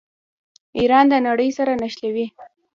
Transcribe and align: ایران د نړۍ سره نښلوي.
ایران 0.79 1.05
د 1.09 1.13
نړۍ 1.27 1.49
سره 1.57 1.71
نښلوي. 1.81 2.25